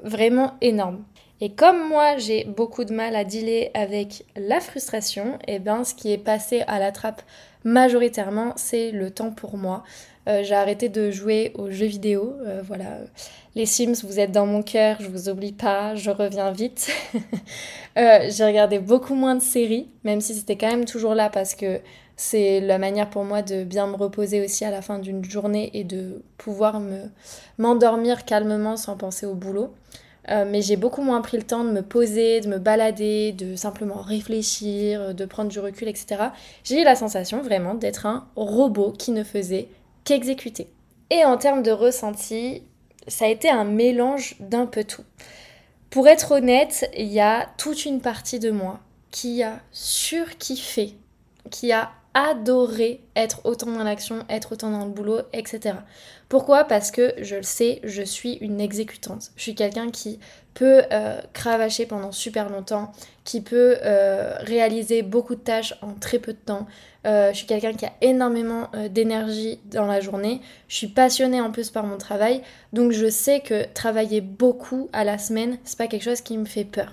vraiment 0.03 0.55
énorme. 0.61 1.05
Et 1.41 1.51
comme 1.55 1.89
moi 1.89 2.19
j'ai 2.19 2.45
beaucoup 2.45 2.85
de 2.85 2.93
mal 2.93 3.17
à 3.17 3.25
dealer 3.25 3.71
avec 3.75 4.25
la 4.37 4.61
frustration, 4.61 5.39
et 5.49 5.55
eh 5.55 5.59
bien 5.59 5.83
ce 5.83 5.95
qui 5.95 6.13
est 6.13 6.19
passé 6.19 6.63
à 6.69 6.79
la 6.79 6.93
trappe 6.93 7.23
majoritairement 7.65 8.53
c'est 8.57 8.91
le 8.91 9.11
temps 9.11 9.33
pour 9.33 9.57
moi. 9.57 9.83
Euh, 10.29 10.45
j'ai 10.45 10.55
arrêté 10.55 10.89
de 10.89 11.11
jouer 11.11 11.53
aux 11.57 11.71
jeux 11.71 11.87
vidéo. 11.87 12.37
Euh, 12.47 12.63
voilà, 12.65 12.99
les 13.57 13.67
Sims, 13.67 14.05
vous 14.05 14.21
êtes 14.21 14.31
dans 14.31 14.47
mon 14.47 14.63
cœur, 14.63 14.99
je 15.01 15.09
vous 15.09 15.29
oublie 15.29 15.53
pas, 15.53 15.97
je 15.97 16.11
reviens 16.11 16.51
vite. 16.51 16.91
Euh, 17.99 18.31
j'ai 18.31 18.47
regardé 18.47 18.79
beaucoup 18.79 19.15
moins 19.15 19.35
de 19.35 19.43
séries, 19.43 19.91
même 20.03 20.23
si 20.23 20.33
c'était 20.35 20.57
quand 20.57 20.71
même 20.71 20.87
toujours 20.87 21.15
là 21.15 21.29
parce 21.29 21.55
que 21.55 21.79
c'est 22.17 22.61
la 22.61 22.79
manière 22.79 23.11
pour 23.11 23.25
moi 23.25 23.43
de 23.43 23.65
bien 23.65 23.87
me 23.87 23.97
reposer 23.97 24.45
aussi 24.45 24.65
à 24.65 24.71
la 24.71 24.83
fin 24.83 24.99
d'une 24.99 25.25
journée 25.25 25.71
et 25.75 25.85
de 25.85 26.23
pouvoir 26.39 26.81
me 26.81 27.05
m'endormir 27.59 28.25
calmement 28.25 28.77
sans 28.77 28.97
penser 28.97 29.27
au 29.27 29.35
boulot. 29.35 29.73
mais 30.29 30.63
j'ai 30.63 30.77
beaucoup 30.77 31.03
moins 31.03 31.21
pris 31.21 31.37
le 31.37 31.43
temps 31.43 31.65
de 31.65 31.71
me 31.71 31.83
poser, 31.83 32.41
de 32.41 32.49
me 32.49 32.59
balader, 32.59 33.33
de 33.33 33.57
simplement 33.57 34.01
réfléchir, 34.01 35.15
de 35.15 35.25
prendre 35.25 35.51
du 35.51 35.59
recul, 35.59 35.89
etc. 35.89 36.29
J'ai 36.65 36.81
eu 36.81 36.85
la 36.85 36.95
sensation 36.95 37.43
vraiment 37.43 37.75
d'être 37.75 38.07
un 38.07 38.29
robot 38.37 38.93
qui 38.93 39.11
ne 39.11 39.25
faisait 39.25 39.69
qu'exécuter. 40.05 40.69
Et 41.11 41.25
en 41.25 41.37
termes 41.37 41.63
de 41.63 41.73
ressenti, 41.73 42.63
ça 43.09 43.27
a 43.27 43.29
été 43.29 43.51
un 43.51 43.65
mélange 43.65 44.37
d'un 44.41 44.67
peu 44.67 44.85
tout. 44.85 45.05
Pour 45.91 46.09
être 46.09 46.33
honnête, 46.33 46.89
il 46.97 47.09
y 47.09 47.21
a 47.21 47.51
toute 47.59 47.85
une 47.85 48.01
partie 48.01 48.39
de 48.39 48.51
moi 48.51 48.81
qui 49.11 49.43
a 49.43 49.61
surkiffé, 49.73 50.95
qui 51.51 51.71
a 51.71 51.91
adoré 52.15 53.01
être 53.17 53.41
autant 53.45 53.71
dans 53.71 53.85
l'action, 53.85 54.25
être 54.29 54.53
autant 54.53 54.71
dans 54.71 54.85
le 54.85 54.91
boulot, 54.91 55.21
etc. 55.33 55.77
Pourquoi? 56.29 56.65
Parce 56.65 56.91
que 56.91 57.15
je 57.21 57.37
le 57.37 57.43
sais, 57.43 57.81
je 57.85 58.03
suis 58.03 58.35
une 58.35 58.61
exécutante. 58.61 59.31
Je 59.37 59.43
suis 59.43 59.55
quelqu'un 59.55 59.91
qui 59.91 60.19
peut 60.55 60.83
euh, 60.93 61.21
cravacher 61.33 61.87
pendant 61.87 62.13
super 62.13 62.49
longtemps, 62.49 62.93
qui 63.25 63.41
peut 63.41 63.77
euh, 63.83 64.35
réaliser 64.41 65.03
beaucoup 65.03 65.35
de 65.35 65.41
tâches 65.41 65.75
en 65.83 65.93
très 65.95 66.19
peu 66.19 66.33
de 66.33 66.39
temps. 66.39 66.67
Euh, 67.07 67.33
je 67.33 67.39
suis 67.39 67.47
quelqu'un 67.47 67.73
qui 67.73 67.87
a 67.87 67.93
énormément 68.01 68.69
d'énergie 68.91 69.59
dans 69.67 69.87
la 69.87 70.01
journée. 70.01 70.41
Je 70.69 70.77
suis 70.77 70.89
passionnée 70.89 71.41
en 71.41 71.51
plus 71.51 71.71
par 71.71 71.85
mon 71.85 71.99
travail, 71.99 72.43
donc 72.73 72.93
je 72.93 73.11
sais 73.11 73.41
que 73.41 73.67
travailler 73.73 74.21
beaucoup 74.21 74.89
à 74.93 75.05
la 75.05 75.19
semaine, 75.19 75.59
c'est 75.65 75.79
pas 75.79 75.87
quelque 75.87 76.05
chose 76.05 76.21
qui 76.21 76.39
me 76.39 76.45
fait 76.45 76.65
peur. 76.65 76.93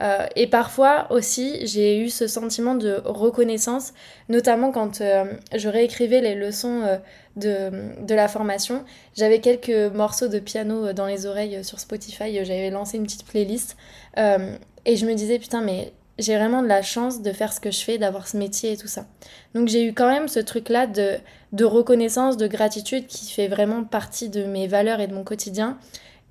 Euh, 0.00 0.26
et 0.34 0.46
parfois 0.46 1.06
aussi, 1.10 1.66
j'ai 1.66 1.98
eu 1.98 2.08
ce 2.08 2.26
sentiment 2.26 2.74
de 2.74 3.00
reconnaissance, 3.04 3.92
notamment 4.28 4.72
quand 4.72 5.00
euh, 5.00 5.24
je 5.54 5.68
réécrivais 5.68 6.20
les 6.20 6.34
leçons 6.34 6.82
euh, 6.82 6.96
de, 7.36 8.04
de, 8.04 8.14
la 8.14 8.28
formation. 8.28 8.84
J'avais 9.14 9.40
quelques 9.40 9.94
morceaux 9.94 10.28
de 10.28 10.38
piano 10.38 10.92
dans 10.92 11.06
les 11.06 11.26
oreilles 11.26 11.62
sur 11.64 11.80
Spotify, 11.80 12.44
j'avais 12.44 12.70
lancé 12.70 12.96
une 12.96 13.04
petite 13.04 13.26
playlist. 13.26 13.76
et 14.16 14.96
je 14.96 15.06
me 15.06 15.14
disais, 15.14 15.38
putain, 15.38 15.60
mais 15.60 15.92
j'ai 16.18 16.36
vraiment 16.36 16.62
de 16.62 16.68
la 16.68 16.82
chance 16.82 17.22
de 17.22 17.32
faire 17.32 17.52
ce 17.52 17.60
que 17.60 17.70
je 17.70 17.80
fais, 17.80 17.98
d'avoir 17.98 18.28
ce 18.28 18.36
métier 18.36 18.72
et 18.72 18.76
tout 18.76 18.88
ça. 18.88 19.06
Donc 19.54 19.68
j'ai 19.68 19.84
eu 19.84 19.92
quand 19.94 20.08
même 20.08 20.28
ce 20.28 20.40
truc-là 20.40 20.86
de, 20.86 21.16
de 21.52 21.64
reconnaissance, 21.64 22.36
de 22.36 22.46
gratitude 22.46 23.06
qui 23.06 23.30
fait 23.32 23.48
vraiment 23.48 23.84
partie 23.84 24.28
de 24.28 24.44
mes 24.44 24.66
valeurs 24.66 25.00
et 25.00 25.06
de 25.06 25.14
mon 25.14 25.24
quotidien. 25.24 25.78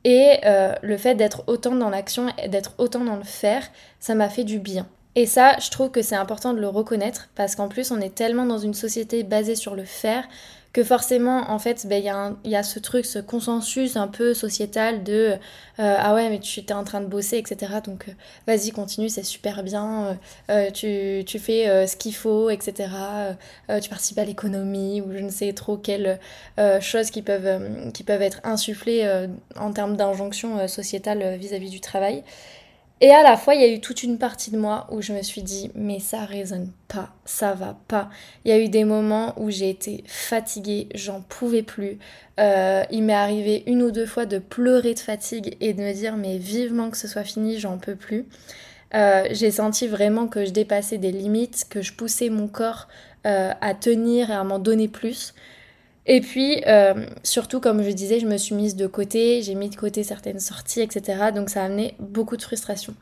Et 0.06 0.38
euh, 0.46 0.74
le 0.82 0.98
fait 0.98 1.16
d'être 1.16 1.44
autant 1.48 1.76
dans 1.76 1.90
l'action, 1.90 2.28
d'être 2.48 2.74
autant 2.78 3.04
dans 3.04 3.18
le 3.18 3.24
faire, 3.24 3.64
ça 4.00 4.16
m'a 4.16 4.30
fait 4.30 4.44
du 4.44 4.60
bien. 4.60 4.88
Et 5.16 5.26
ça, 5.26 5.58
je 5.60 5.70
trouve 5.70 5.92
que 5.92 6.02
c'est 6.02 6.16
important 6.16 6.54
de 6.54 6.60
le 6.60 6.68
reconnaître 6.68 7.30
parce 7.36 7.56
qu'en 7.56 7.68
plus, 7.68 7.92
on 7.92 8.00
est 8.00 8.16
tellement 8.16 8.46
dans 8.46 8.60
une 8.60 8.74
société 8.74 9.24
basée 9.24 9.56
sur 9.56 9.76
le 9.76 9.84
faire 9.84 10.24
que 10.72 10.84
forcément, 10.84 11.50
en 11.50 11.58
fait, 11.58 11.88
ben, 11.88 12.36
il 12.44 12.52
y, 12.52 12.56
a 12.56 12.64
ce 12.64 12.78
truc, 12.78 13.06
ce 13.06 13.18
consensus 13.18 13.96
un 13.96 14.08
peu 14.08 14.36
sociétal 14.36 15.04
de 15.04 15.36
euh, 15.80 15.96
ah 15.98 16.14
ouais, 16.14 16.30
mais 16.30 16.40
tu 16.40 16.60
es 16.60 16.74
en 16.74 16.84
train 16.84 17.02
de 17.02 17.08
bosser, 17.08 17.38
etc. 17.38 17.74
Donc 17.84 18.08
euh, 18.08 18.12
vas-y, 18.46 18.72
continue, 18.72 19.10
c'est 19.10 19.24
super 19.24 19.64
bien, 19.64 20.20
euh, 20.52 20.70
tu, 20.72 21.24
tu, 21.26 21.40
fais 21.40 21.88
ce 21.88 21.96
qu'il 21.96 22.14
faut, 22.14 22.50
etc. 22.50 22.88
tu 23.82 23.90
participes 23.90 24.20
à 24.20 24.26
l'économie 24.26 25.02
ou 25.02 25.12
je 25.12 25.20
ne 25.20 25.30
sais 25.30 25.54
trop 25.54 25.78
quelles 25.78 26.20
choses 26.82 27.10
qui 27.10 27.22
peuvent, 27.22 27.92
qui 27.94 28.04
peuvent 28.04 28.22
être 28.22 28.40
insufflées 28.44 29.28
en 29.56 29.72
termes 29.72 29.96
d'injonction 29.96 30.68
sociétale 30.68 31.38
vis-à-vis 31.38 31.70
du 31.70 31.80
travail. 31.80 32.24
Et 33.02 33.12
à 33.12 33.24
la 33.24 33.38
fois, 33.38 33.56
il 33.56 33.62
y 33.62 33.64
a 33.64 33.70
eu 33.70 33.80
toute 33.80 34.04
une 34.04 34.18
partie 34.18 34.52
de 34.52 34.58
moi 34.58 34.88
où 34.92 35.02
je 35.02 35.14
me 35.14 35.22
suis 35.22 35.42
dit, 35.42 35.72
mais 35.74 36.00
ça 36.00 36.26
résonne 36.26 36.72
pas, 36.90 37.14
ça 37.24 37.54
va 37.54 37.78
pas. 37.88 38.10
Il 38.44 38.50
y 38.50 38.54
a 38.54 38.60
eu 38.60 38.68
des 38.68 38.84
moments 38.84 39.34
où 39.38 39.50
j'ai 39.50 39.70
été 39.70 40.04
fatiguée, 40.06 40.90
j'en 40.96 41.22
pouvais 41.22 41.64
plus. 41.64 41.98
Euh, 42.42 42.84
il 42.92 43.04
m'est 43.04 43.14
arrivé 43.14 43.64
une 43.68 43.84
ou 43.84 43.92
deux 43.92 44.06
fois 44.06 44.26
de 44.26 44.38
pleurer 44.38 44.96
de 44.96 45.00
fatigue 45.00 45.56
et 45.62 45.74
de 45.74 45.82
me 45.82 45.94
dire, 45.94 46.18
mais 46.18 46.38
vivement 46.38 46.90
que 46.90 46.98
ce 46.98 47.08
soit 47.08 47.24
fini, 47.24 47.58
j'en 47.58 47.78
peux 47.78 47.96
plus. 47.96 48.26
Euh, 48.94 49.28
j'ai 49.32 49.52
senti 49.52 49.88
vraiment 49.88 50.28
que 50.28 50.46
je 50.46 50.52
dépassais 50.52 50.98
des 50.98 51.12
limites, 51.12 51.68
que 51.70 51.82
je 51.82 51.94
poussais 51.94 52.30
mon 52.30 52.48
corps 52.48 52.90
euh, 53.26 53.52
à 53.62 53.74
tenir 53.76 54.30
et 54.30 54.34
à 54.34 54.44
m'en 54.44 54.60
donner 54.60 54.90
plus. 54.90 55.34
Et 56.06 56.22
puis, 56.22 56.64
euh, 56.66 57.06
surtout, 57.24 57.60
comme 57.60 57.84
je 57.84 57.92
disais, 57.92 58.20
je 58.20 58.26
me 58.26 58.38
suis 58.38 58.56
mise 58.56 58.76
de 58.76 58.88
côté, 58.88 59.42
j'ai 59.42 59.56
mis 59.56 59.70
de 59.70 59.76
côté 59.76 60.04
certaines 60.04 60.40
sorties, 60.40 60.82
etc. 60.82 61.32
Donc 61.34 61.50
ça 61.50 61.62
a 61.62 61.66
amené 61.66 61.96
beaucoup 62.00 62.38
de 62.38 62.42
frustration. 62.42 62.96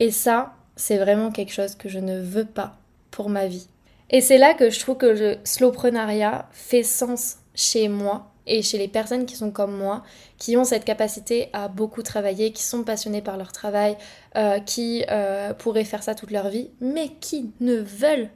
Et 0.00 0.10
ça, 0.10 0.54
c'est 0.76 0.98
vraiment 0.98 1.30
quelque 1.30 1.52
chose 1.52 1.74
que 1.74 1.88
je 1.88 1.98
ne 1.98 2.20
veux 2.20 2.46
pas 2.46 2.76
pour 3.10 3.28
ma 3.28 3.46
vie. 3.46 3.68
Et 4.10 4.20
c'est 4.20 4.38
là 4.38 4.54
que 4.54 4.70
je 4.70 4.80
trouve 4.80 4.96
que 4.96 5.06
le 5.06 5.36
slowprenariat 5.44 6.48
fait 6.52 6.82
sens 6.82 7.36
chez 7.54 7.88
moi 7.88 8.32
et 8.46 8.62
chez 8.62 8.78
les 8.78 8.88
personnes 8.88 9.26
qui 9.26 9.36
sont 9.36 9.52
comme 9.52 9.76
moi, 9.76 10.02
qui 10.38 10.56
ont 10.56 10.64
cette 10.64 10.84
capacité 10.84 11.48
à 11.52 11.68
beaucoup 11.68 12.02
travailler, 12.02 12.52
qui 12.52 12.64
sont 12.64 12.82
passionnées 12.82 13.22
par 13.22 13.36
leur 13.36 13.52
travail, 13.52 13.96
euh, 14.36 14.58
qui 14.58 15.04
euh, 15.10 15.54
pourraient 15.54 15.84
faire 15.84 16.02
ça 16.02 16.14
toute 16.14 16.32
leur 16.32 16.48
vie, 16.48 16.70
mais 16.80 17.10
qui 17.20 17.52
ne 17.60 17.76
veulent 17.76 18.30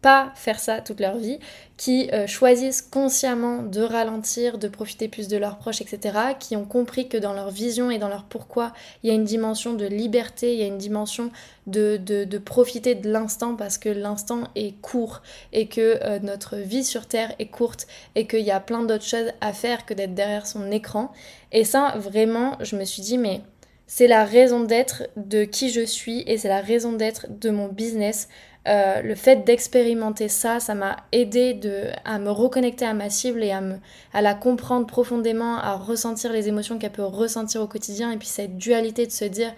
pas 0.00 0.30
faire 0.36 0.60
ça 0.60 0.80
toute 0.80 1.00
leur 1.00 1.16
vie, 1.16 1.38
qui 1.76 2.08
euh, 2.12 2.26
choisissent 2.26 2.82
consciemment 2.82 3.62
de 3.62 3.80
ralentir, 3.80 4.58
de 4.58 4.68
profiter 4.68 5.08
plus 5.08 5.26
de 5.28 5.36
leurs 5.36 5.58
proches, 5.58 5.80
etc., 5.80 6.18
qui 6.38 6.56
ont 6.56 6.64
compris 6.64 7.08
que 7.08 7.16
dans 7.16 7.32
leur 7.32 7.50
vision 7.50 7.90
et 7.90 7.98
dans 7.98 8.08
leur 8.08 8.24
pourquoi, 8.24 8.72
il 9.02 9.08
y 9.08 9.12
a 9.12 9.14
une 9.14 9.24
dimension 9.24 9.74
de 9.74 9.86
liberté, 9.86 10.52
il 10.54 10.60
y 10.60 10.62
a 10.62 10.66
une 10.66 10.78
dimension 10.78 11.30
de, 11.66 11.96
de, 11.96 12.38
profiter 12.38 12.94
de 12.94 13.10
l'instant 13.10 13.54
parce 13.54 13.76
que 13.76 13.88
l'instant 13.88 14.44
est 14.54 14.80
court 14.80 15.22
et 15.52 15.66
que 15.66 15.98
euh, 16.02 16.18
notre 16.20 16.56
vie 16.56 16.84
sur 16.84 17.06
Terre 17.06 17.34
est 17.38 17.48
courte 17.48 17.86
et 18.14 18.26
qu'il 18.26 18.40
y 18.40 18.50
a 18.50 18.60
plein 18.60 18.82
d'autres 18.82 19.04
choses 19.04 19.32
à 19.40 19.52
faire 19.52 19.84
que 19.84 19.94
d'être 19.94 20.14
derrière 20.14 20.46
son 20.46 20.70
écran. 20.70 21.12
Et 21.52 21.64
ça, 21.64 21.94
vraiment, 21.98 22.56
je 22.60 22.76
me 22.76 22.84
suis 22.84 23.02
dit, 23.02 23.18
mais 23.18 23.42
c'est 23.86 24.06
la 24.06 24.24
raison 24.24 24.64
d'être 24.64 25.04
de 25.16 25.44
qui 25.44 25.70
je 25.70 25.80
suis 25.80 26.22
et 26.26 26.36
c'est 26.38 26.48
la 26.48 26.60
raison 26.60 26.92
d'être 26.92 27.26
de 27.28 27.50
mon 27.50 27.68
business. 27.68 28.28
Euh, 28.68 29.00
le 29.00 29.14
fait 29.14 29.44
d'expérimenter 29.44 30.28
ça, 30.28 30.60
ça 30.60 30.74
m'a 30.74 30.96
aidé 31.12 31.58
à 32.04 32.18
me 32.18 32.30
reconnecter 32.30 32.84
à 32.84 32.92
ma 32.92 33.08
cible 33.08 33.42
et 33.42 33.52
à, 33.52 34.22
la 34.22 34.34
comprendre 34.34 34.86
profondément, 34.86 35.56
à 35.58 35.74
ressentir 35.74 36.32
les 36.32 36.48
émotions 36.48 36.78
qu'elle 36.78 36.92
peut 36.92 37.04
ressentir 37.04 37.62
au 37.62 37.66
quotidien. 37.66 38.10
Et 38.10 38.18
puis 38.18 38.28
cette 38.28 38.58
dualité 38.58 39.06
de 39.06 39.12
se 39.12 39.24
dire, 39.24 39.54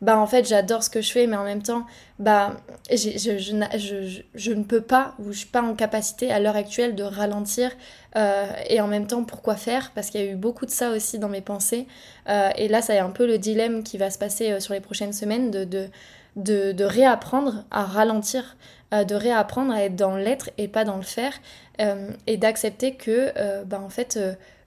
bah 0.00 0.18
en 0.18 0.26
fait 0.26 0.46
j'adore 0.48 0.82
ce 0.82 0.88
que 0.88 1.02
je 1.02 1.12
fais, 1.12 1.26
mais 1.26 1.36
en 1.36 1.44
même 1.44 1.62
temps, 1.62 1.84
bah 2.18 2.56
je, 2.90 4.52
ne 4.54 4.62
peux 4.62 4.80
pas, 4.80 5.14
ou 5.18 5.32
je 5.32 5.38
suis 5.38 5.48
pas 5.48 5.62
en 5.62 5.74
capacité 5.74 6.32
à 6.32 6.40
l'heure 6.40 6.56
actuelle 6.56 6.94
de 6.94 7.02
ralentir. 7.02 7.70
Euh, 8.16 8.46
et 8.70 8.80
en 8.80 8.86
même 8.86 9.06
temps, 9.06 9.24
pourquoi 9.24 9.56
faire? 9.56 9.90
Parce 9.94 10.08
qu'il 10.08 10.20
y 10.22 10.24
a 10.26 10.30
eu 10.30 10.36
beaucoup 10.36 10.64
de 10.64 10.70
ça 10.70 10.92
aussi 10.92 11.18
dans 11.18 11.28
mes 11.28 11.40
pensées. 11.42 11.86
Euh, 12.28 12.48
et 12.56 12.68
là, 12.68 12.80
ça 12.80 12.94
est 12.94 12.98
un 12.98 13.10
peu 13.10 13.26
le 13.26 13.36
dilemme 13.36 13.82
qui 13.82 13.98
va 13.98 14.10
se 14.10 14.18
passer 14.18 14.58
sur 14.60 14.72
les 14.72 14.80
prochaines 14.80 15.12
semaines 15.12 15.50
de 15.50 15.90
de, 16.36 16.84
réapprendre 16.84 17.64
à 17.70 17.84
ralentir, 17.84 18.56
euh, 18.92 19.04
de 19.04 19.14
réapprendre 19.14 19.72
à 19.72 19.84
être 19.84 19.96
dans 19.96 20.16
l'être 20.16 20.50
et 20.58 20.68
pas 20.68 20.84
dans 20.84 20.96
le 20.96 21.02
faire, 21.02 21.34
euh, 21.80 22.10
et 22.26 22.36
d'accepter 22.36 22.94
que, 22.94 23.32
euh, 23.36 23.64
bah, 23.64 23.80
en 23.80 23.88
fait, 23.88 24.18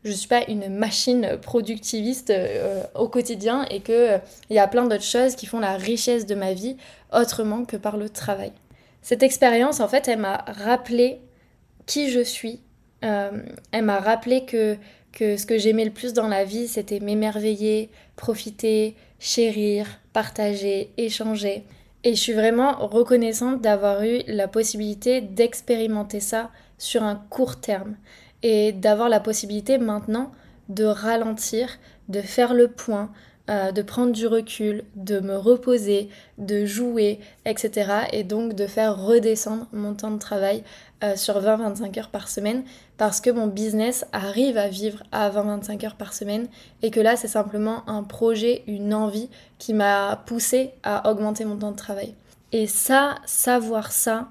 je 0.03 0.11
suis 0.11 0.27
pas 0.27 0.43
une 0.47 0.69
machine 0.69 1.37
productiviste 1.41 2.31
au 2.95 3.07
quotidien 3.09 3.65
et 3.69 3.81
qu'il 3.81 4.21
il 4.49 4.55
y 4.55 4.59
a 4.59 4.67
plein 4.67 4.85
d'autres 4.85 5.03
choses 5.03 5.35
qui 5.35 5.45
font 5.45 5.59
la 5.59 5.75
richesse 5.75 6.25
de 6.25 6.35
ma 6.35 6.53
vie 6.53 6.77
autrement 7.13 7.65
que 7.65 7.77
par 7.77 7.97
le 7.97 8.09
travail. 8.09 8.53
Cette 9.01 9.23
expérience, 9.23 9.79
en 9.79 9.87
fait, 9.87 10.07
elle 10.07 10.19
m'a 10.19 10.45
rappelé 10.47 11.19
qui 11.85 12.09
je 12.09 12.21
suis. 12.21 12.61
elle 13.01 13.83
m'a 13.83 13.99
rappelé 13.99 14.45
que, 14.45 14.77
que 15.11 15.35
ce 15.35 15.45
que 15.45 15.57
j'aimais 15.57 15.85
le 15.85 15.91
plus 15.91 16.13
dans 16.13 16.27
la 16.27 16.45
vie, 16.45 16.67
c'était 16.67 16.99
m'émerveiller, 16.99 17.89
profiter, 18.15 18.95
chérir, 19.19 19.87
partager, 20.17 20.89
échanger. 20.97 21.63
Et 22.03 22.15
je 22.15 22.19
suis 22.19 22.33
vraiment 22.33 22.87
reconnaissante 22.87 23.61
d'avoir 23.61 24.01
eu 24.01 24.21
la 24.25 24.47
possibilité 24.47 25.21
d'expérimenter 25.21 26.21
ça 26.21 26.49
sur 26.79 27.03
un 27.03 27.13
court 27.29 27.61
terme 27.61 27.97
et 28.41 28.71
d'avoir 28.71 29.09
la 29.09 29.19
possibilité 29.19 29.77
maintenant 29.77 30.31
de 30.69 30.85
ralentir, 30.85 31.77
de 32.09 32.21
faire 32.21 32.55
le 32.55 32.67
point, 32.67 33.11
euh, 33.49 33.71
de 33.71 33.81
prendre 33.81 34.11
du 34.11 34.27
recul, 34.27 34.83
de 34.95 35.19
me 35.19 35.37
reposer, 35.37 36.09
de 36.37 36.65
jouer, 36.65 37.19
etc. 37.45 37.91
Et 38.11 38.23
donc 38.23 38.53
de 38.55 38.67
faire 38.67 39.01
redescendre 39.01 39.67
mon 39.71 39.93
temps 39.93 40.11
de 40.11 40.19
travail 40.19 40.63
euh, 41.03 41.15
sur 41.15 41.39
20-25 41.41 41.97
heures 41.97 42.09
par 42.09 42.27
semaine 42.27 42.63
parce 42.97 43.21
que 43.21 43.29
mon 43.29 43.47
business 43.47 44.05
arrive 44.11 44.57
à 44.57 44.67
vivre 44.67 45.01
à 45.11 45.29
20-25 45.29 45.85
heures 45.85 45.95
par 45.95 46.13
semaine 46.13 46.47
et 46.81 46.91
que 46.91 46.99
là 46.99 47.15
c'est 47.15 47.29
simplement 47.29 47.87
un 47.89 48.03
projet, 48.03 48.63
une 48.67 48.93
envie 48.93 49.29
qui 49.59 49.73
m'a 49.73 50.23
poussé 50.25 50.71
à 50.83 51.09
augmenter 51.09 51.45
mon 51.45 51.55
temps 51.55 51.71
de 51.71 51.77
travail. 51.77 52.15
Et 52.51 52.67
ça, 52.67 53.15
savoir 53.25 53.91
ça, 53.91 54.27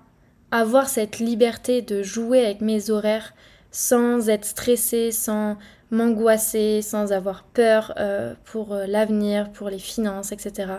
avoir 0.50 0.88
cette 0.88 1.18
liberté 1.18 1.82
de 1.82 2.02
jouer 2.02 2.44
avec 2.44 2.60
mes 2.60 2.90
horaires 2.90 3.32
sans 3.70 4.28
être 4.28 4.44
stressée, 4.44 5.12
sans 5.12 5.56
m'angoisser, 5.90 6.82
sans 6.82 7.12
avoir 7.12 7.44
peur 7.44 7.94
euh, 7.98 8.34
pour 8.44 8.72
euh, 8.72 8.86
l'avenir, 8.86 9.50
pour 9.52 9.70
les 9.70 9.78
finances, 9.78 10.32
etc. 10.32 10.72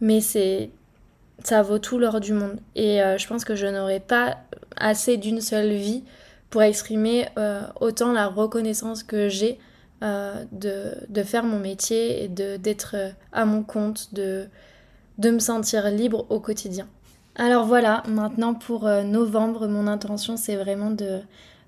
Mais 0.00 0.20
c'est 0.20 0.70
ça 1.42 1.62
vaut 1.62 1.78
tout 1.78 1.98
l'or 1.98 2.20
du 2.20 2.32
monde. 2.32 2.60
Et 2.74 3.02
euh, 3.02 3.18
je 3.18 3.26
pense 3.26 3.44
que 3.44 3.54
je 3.54 3.66
n'aurais 3.66 4.00
pas 4.00 4.38
assez 4.76 5.16
d'une 5.16 5.40
seule 5.40 5.72
vie 5.72 6.04
pour 6.50 6.62
exprimer 6.62 7.26
autant 7.80 8.12
la 8.12 8.28
reconnaissance 8.28 9.02
que 9.02 9.28
j'ai 9.28 9.58
de, 10.02 10.94
de, 11.08 11.22
faire 11.24 11.42
mon 11.42 11.58
métier 11.58 12.22
et 12.22 12.28
d'être 12.28 12.94
à 13.32 13.44
mon 13.44 13.64
compte, 13.64 14.14
de, 14.14 14.46
de 15.18 15.30
me 15.30 15.40
sentir 15.40 15.90
libre 15.90 16.26
au 16.30 16.38
quotidien. 16.38 16.86
Alors 17.34 17.66
voilà, 17.66 18.04
maintenant 18.06 18.54
pour 18.54 18.88
novembre, 18.88 19.66
mon 19.66 19.88
intention 19.88 20.36
c'est 20.36 20.54
vraiment 20.54 20.92
de 20.92 21.22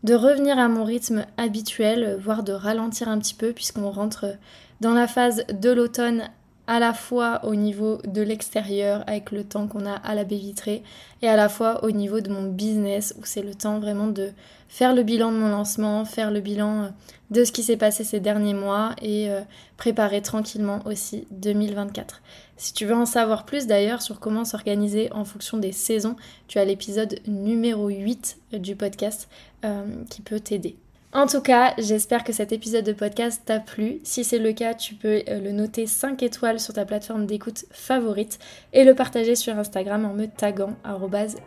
de 0.07 0.15
revenir 0.15 0.57
à 0.57 0.69
mon 0.69 0.85
rythme 0.85 1.27
habituel, 1.37 2.17
voire 2.23 2.45
de 2.45 2.53
ralentir 2.53 3.09
un 3.09 3.19
petit 3.19 3.35
peu 3.35 3.53
puisqu'on 3.53 3.91
rentre 3.91 4.37
dans 4.81 4.95
la 4.95 5.09
phase 5.09 5.45
de 5.49 5.71
l'automne 5.71 6.31
à 6.67 6.81
la 6.81 6.93
fois 6.93 7.41
au 7.45 7.55
niveau 7.55 7.99
de 8.07 8.23
l'extérieur 8.23 9.05
avec 9.07 9.31
le 9.31 9.45
temps 9.45 9.67
qu'on 9.67 9.87
a 9.87 9.95
à 9.95 10.15
la 10.15 10.25
baie 10.25 10.37
vitrée 10.37 10.83
et 11.23 11.29
à 11.29 11.37
la 11.37 11.49
fois 11.49 11.85
au 11.85 11.91
niveau 11.91 12.21
de 12.21 12.31
mon 12.31 12.45
business 12.45 13.15
où 13.19 13.25
c'est 13.25 13.43
le 13.43 13.55
temps 13.55 13.79
vraiment 13.79 14.09
de 14.09 14.33
faire 14.69 14.95
le 14.95 15.03
bilan 15.03 15.33
de 15.33 15.37
mon 15.37 15.49
lancement, 15.49 16.05
faire 16.05 16.31
le 16.31 16.41
bilan 16.41 16.83
euh, 16.83 16.89
de 17.31 17.45
ce 17.45 17.53
qui 17.53 17.63
s'est 17.63 17.77
passé 17.77 18.05
ces 18.05 18.21
derniers 18.21 18.55
mois 18.55 18.95
et 19.01 19.31
euh, 19.31 19.41
préparer 19.77 20.23
tranquillement 20.23 20.81
aussi 20.87 21.27
2024. 21.31 22.23
Si 22.57 22.73
tu 22.73 22.85
veux 22.87 22.95
en 22.95 23.07
savoir 23.07 23.45
plus 23.45 23.67
d'ailleurs 23.67 24.03
sur 24.03 24.19
comment 24.21 24.45
s'organiser 24.45 25.13
en 25.13 25.25
fonction 25.25 25.59
des 25.59 25.73
saisons, 25.73 26.17
tu 26.49 26.59
as 26.59 26.65
l'épisode 26.65 27.21
numéro 27.27 27.89
8 27.89 28.39
du 28.55 28.77
podcast 28.77 29.29
euh, 29.65 29.85
qui 30.11 30.23
peut 30.23 30.41
t'aider. 30.41 30.77
En 31.17 31.27
tout 31.27 31.41
cas, 31.41 31.73
j'espère 31.79 32.25
que 32.25 32.33
cet 32.35 32.53
épisode 32.53 32.85
de 32.85 32.93
podcast 32.93 33.41
t'a 33.47 33.59
plu. 33.59 34.01
Si 34.05 34.23
c'est 34.23 34.39
le 34.39 34.53
cas, 34.53 34.75
tu 34.75 34.95
peux 34.95 35.23
euh, 35.29 35.41
le 35.41 35.51
noter 35.51 35.87
5 35.87 36.23
étoiles 36.23 36.61
sur 36.61 36.75
ta 36.75 36.85
plateforme 36.85 37.25
d'écoute 37.25 37.65
favorite 37.71 38.39
et 38.75 38.85
le 38.85 38.95
partager 38.95 39.35
sur 39.35 39.57
Instagram 39.57 40.05
en 40.05 40.13
me 40.13 40.27
taguant 40.27 40.75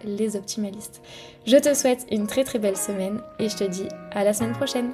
lesoptimalistes. 0.04 1.04
Je 1.46 1.58
te 1.58 1.76
souhaite 1.76 2.08
une 2.10 2.26
très 2.26 2.46
très 2.46 2.58
belle 2.58 2.78
semaine 2.78 3.22
et 3.38 3.48
je 3.48 3.58
te 3.58 3.64
dis 3.64 3.88
à 4.12 4.24
la 4.24 4.34
semaine 4.34 4.54
prochaine. 4.54 4.92